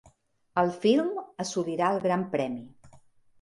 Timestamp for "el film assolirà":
0.61-1.91